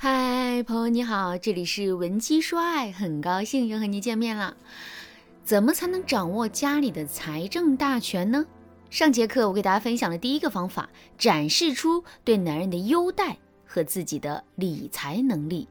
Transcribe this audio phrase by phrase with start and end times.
[0.00, 4.56] 嗨，朋友你好，这里是文姬说爱，很高兴又和你见面了。
[5.42, 8.46] 怎么才能掌握家里的财政大权呢？
[8.90, 10.88] 上节课我给大家分享了第一个方法，
[11.18, 15.66] 展示出对男人的优待和自己的理财能力。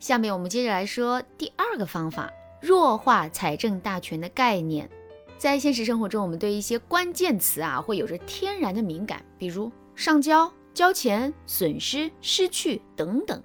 [0.00, 2.32] 下面我们接着来说第二个方法，
[2.62, 4.88] 弱化财政大权的概念。
[5.36, 10.50] 在现实生活中，我们对一些关键词啊会有着天然的敏感，比如上交。
[10.74, 13.42] 交钱、损失、失去等等，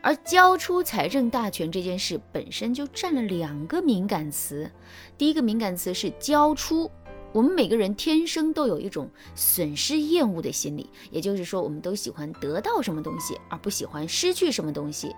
[0.00, 4.70] 而交出财政大权这件事本身就占了两个敏感词。
[5.18, 6.90] 第一个敏感词是交出，
[7.32, 15.14] 我们每个人天生都有一种损失厌恶的心理，也就是说，我们都喜欢得到什么东西，而不喜欢失去什么东西。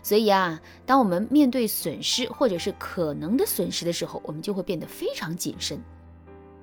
[0.00, 5.82] 所以啊，当我们面对损失或者是可能的损失的时候，我们就会变得非常谨慎。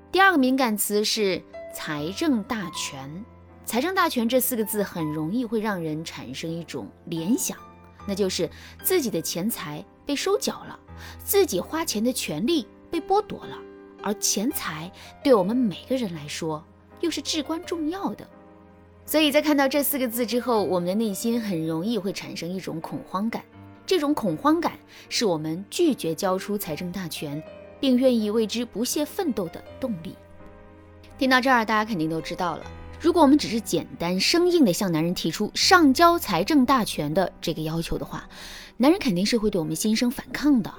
[0.10, 1.42] 第二个敏感词是
[1.76, 3.26] 财政大权。
[3.66, 7.58] 财政大权这四个字很容易会让人产生一种联想，
[8.08, 8.50] 那就是
[8.84, 10.78] 自己的钱财被收缴了，
[11.24, 13.58] 自己花钱的权利被剥夺了，
[14.04, 14.92] 而钱财
[15.24, 16.64] 对我们每个人来说
[17.00, 18.28] 又是至关重要的。
[19.06, 23.44] 所以在看到这四个字之后，我们的内心很容易会产生一种恐慌感，
[23.86, 24.74] 这种恐慌感
[25.08, 27.42] 是我们拒绝交出财政大权，
[27.80, 30.16] 并愿意为之不懈奋斗的动力。
[31.18, 32.64] 听到这儿，大家肯定都知道了。
[33.02, 38.30] 如果我们只是简单生硬地向男人提出上交财政大权的这个要求的话，
[38.78, 40.72] 男人肯定是会对我们心生反抗的。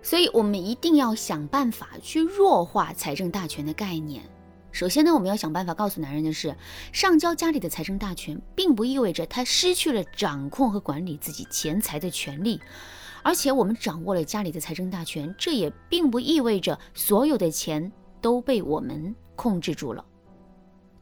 [0.00, 4.22] 所以，我们一定要想办法去弱化财政大权的概念。
[4.70, 6.54] 首先呢，我们要想办法告诉男人的是，
[6.92, 12.60] 上交家里的财政大权，并不意味着他失去了掌控和管理自己钱财的权利，
[13.24, 20.04] 而且我们掌握了家里的财政大权，这也并不意味着所有的钱都被我们控制住了。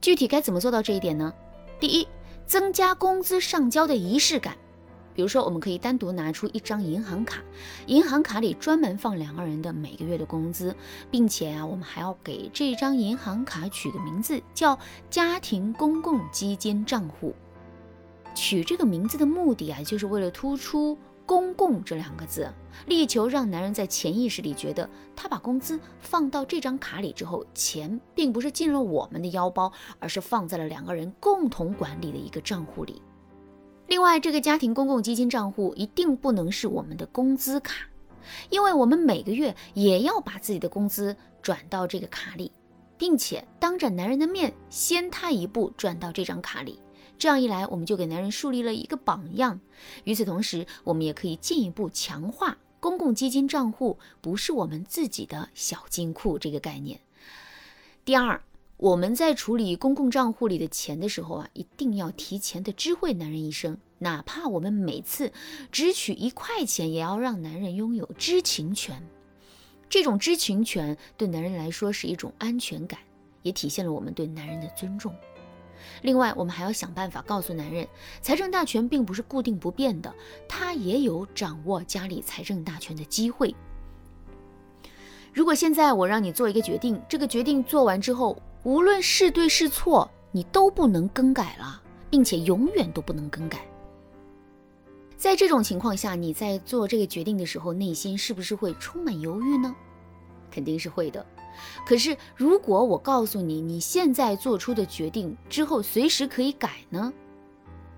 [0.01, 1.33] 具体该怎么做到这一点呢？
[1.81, 2.07] 第一，
[2.47, 4.57] 增加工资上交的仪式感。
[5.15, 7.43] 比如说，我们可以单独拿出一张银行卡，
[7.87, 10.73] 银行卡里专门放两个人的每个月的工资，
[11.11, 14.79] 并且啊，我们还要给这张银行卡取个名字，叫
[15.11, 17.35] 家庭公共基金账户。
[18.35, 20.97] 取这个名字的目的啊，就是为了突出。
[21.29, 22.51] 公共这两个字，
[22.87, 33.03] 力求让男人在潜意识里觉得，他把工资放到这张卡里之后，钱并不是进了我们的腰包，而是放在了两个人共同管理的一个账户里。
[33.89, 37.75] 另外，这个家庭公共基金账户一定不能是我们的工资卡，
[38.49, 42.51] 因为我们每个月也要把自己的工资转到这个卡里，
[42.97, 46.81] 并且当着男人的面先他一步转到这张卡里。
[47.19, 49.61] 这样一来，我们就给男人树立了一个榜样。
[50.05, 57.01] 与此同时，我们也可以进一步强化公共基金账户不是我们自己的小金库这个概念。
[58.05, 58.41] 第二，
[58.77, 65.33] 我们在处理公共账户里的钱的时候啊，一定要提前的知会男人一声，哪怕我们每次
[65.73, 69.03] 只取一块钱，也要让男人拥有知情权。
[69.91, 73.01] 这种知情权对男人来说是一种安全感，
[73.43, 75.13] 也体现了我们对男人的尊重。
[76.03, 77.87] 另外，我们还要想办法告诉男人，
[78.21, 80.15] 财政大权并不是固定不变的，
[80.49, 83.55] 他也有掌握家里财政大权的机会。
[85.33, 91.81] 如果现在我让你做一个决定，这个决定做完之后，无论是对是错，你都不能更改了，
[92.11, 93.65] 并且永远都不能更改。
[95.17, 99.75] 在这种情况下，你在做这个决定的时候，内心是不是会充满犹豫呢？
[100.51, 101.25] 肯定是会的。
[101.87, 107.13] 可是，如果我告诉你，你现在做出的决定之后随时可以改呢？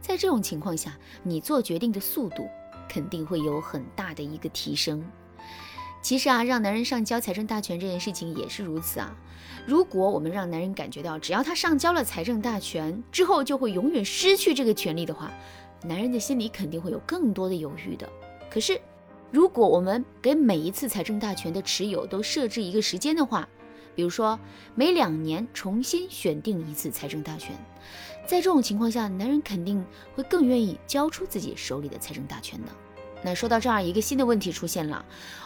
[0.01, 2.49] 在这种情况下，你做决定的速度
[2.89, 5.05] 肯定会有很大的一个提升。
[6.03, 9.15] 其实啊，让男人上交财政大权这件事情也是如此啊。
[9.67, 15.31] 如果我们让男人感觉到，只要他上交了财政大权之后就会永远失去这个权利的话，
[15.85, 18.09] 男人的心里肯定会有更多的犹豫的。
[18.51, 18.81] 可是，
[19.33, 23.49] 如果我们给每一次财政大权的持有都设置一个时间的话，
[23.95, 24.39] 比如说
[24.75, 27.57] 每两年重新选定一次财政大权，
[28.27, 29.85] 在这种情况下，男人肯定
[30.17, 32.73] 会更愿意交出自己手里的财政大权的。
[33.23, 35.05] 那说到这儿，一个新的问题出现了：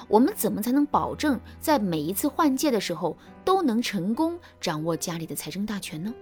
[0.09, 6.15] 我们怎么才能保证在每一次换届的时候都能成功掌握家里的财政大权呢？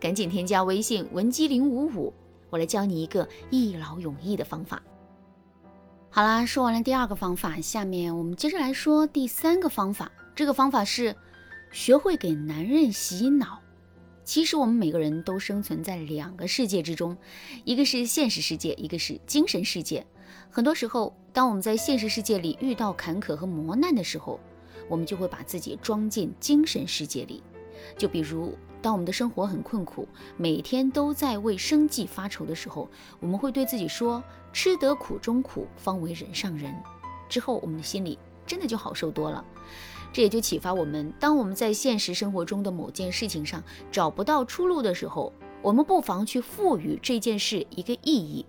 [0.00, 2.12] 赶紧添加微信文姬零五五，
[2.48, 4.82] 我来教你一个一劳永逸的方法。
[6.12, 10.10] 好啦，说完了第二个方法，下面我们接着来说第三个方法。
[10.34, 11.14] 这个方法是
[11.70, 13.60] 学会给男人洗脑。
[14.24, 17.16] 其实我们每个人都生存在两个世界之中，
[17.64, 20.04] 一个是现实世界，一个是精神世界。
[20.50, 24.40] 很多时候，当我们在现实世界里遇到坎坷和磨难的时候，
[24.88, 27.40] 我们就会把自己装进精神世界里。
[27.96, 32.88] 就比如当我们的生活很困苦，每天都在为生计发愁的时候，
[33.20, 34.22] 我们会对自己说
[34.52, 36.74] ：“吃得苦中苦，方为人上人。”
[37.28, 39.44] 之后，我们的心里真的就好受多了。
[40.12, 43.62] 这也就启发我们，当我们在现实生活中的某件事情上
[43.92, 45.32] 找不到出路的时候，
[45.62, 48.44] 我们不妨去赋予这件事一个意义。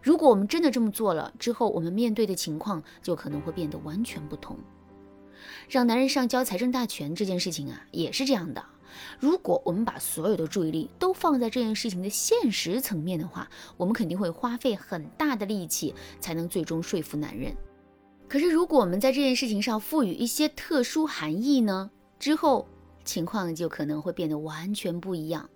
[0.00, 4.56] 如果我们真的这么做了之后，我们面对的情况就可能会变得完全不同。
[5.68, 8.64] 让男人上交财政大权这件事情啊，也是这样的。
[9.18, 17.54] 如果我们把所有的注意力都放在这件事情的现实层面的话，我们肯定会花费很大的力气才能最终说服男人。
[18.28, 21.90] 可是，如果我们在这件事情上赋予一些特殊含义呢？
[22.18, 22.66] 之后
[23.04, 25.48] 情况就可能会变得完全不一样。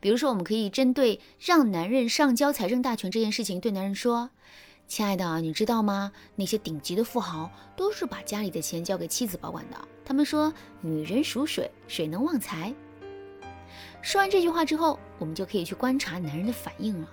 [0.00, 4.30] 比如说，我们可以针对让男人上交财政大权这件事情，对男人说
[4.90, 6.10] ：“亲爱的，你知道吗？
[6.34, 9.76] 那些顶级的富豪都是把家里的钱交给妻子保管的。
[10.04, 12.74] 他们说，女人属水，水能旺财。”
[14.02, 17.08] 说完这句话之后，我们就可以去观察男人的反应了。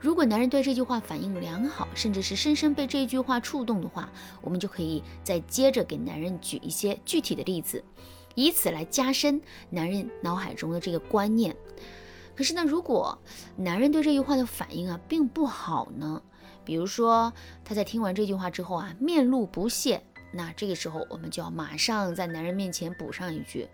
[0.00, 4.10] 如果男人对这句话反应良好，甚至是深深被这句话触动的话，
[4.40, 7.84] 我们就可以再接着给男人举一些具体的例子，
[8.36, 9.38] 以此来加深
[9.68, 11.54] 男人脑海中的这个观念。
[12.34, 13.18] 可是呢，如果
[13.54, 16.22] 男人对这句话的反应啊并不好呢？
[16.68, 17.32] 比如说
[17.64, 20.02] 他在听完这句话之后啊面露不屑，
[20.34, 23.66] 那这个时候我们就要马上在男人面前补上一句：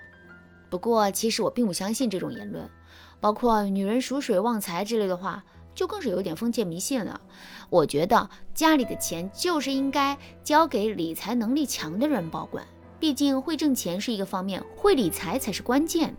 [0.71, 2.71] 不过其实我并不相信这种言论，
[3.19, 5.45] 包括女人属水旺财之类的话。
[5.75, 7.21] 就更是有点封建迷信了。
[7.69, 12.65] 我觉得家里的钱就是应该交给理财能力强的人保管，
[13.01, 16.15] 毕竟会挣钱是一个方面，会理财才是关键。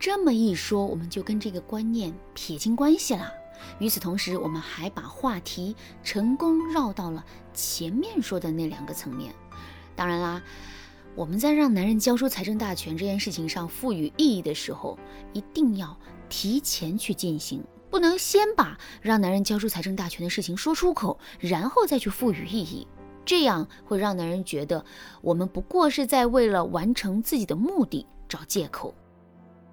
[0.00, 3.32] 这么一说，我们就跟这个观念撇清关系了。
[3.78, 9.34] 与此同时，我们还把话题成功绕到了前面说的那两个层面。
[9.94, 10.42] 当然啦，
[11.14, 14.98] 我们在让男人交出财政大权这件事情上赋予意义的时候，
[15.32, 15.98] 一定要
[16.28, 17.64] 提前去进行。
[17.88, 22.86] 不能先把让男人交出财政大权的事情说出口，然后再去赋予意义，
[23.24, 24.84] 这样会让男人觉得
[25.22, 28.94] 我们不过是在为了完成自己的目的找借口。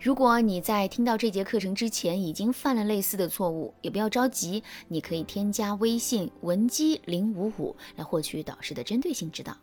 [0.03, 9.55] 如果你在听到这节课程之前已经犯了类似的错误，也不要着急，你可以添加微信文姬零五五来获取导师的针对性指导。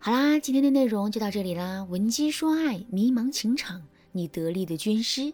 [0.00, 3.80] 好啦，今天的内容就到这里啦，文姬说爱，迷茫情场，
[4.10, 5.32] 你得力的军师。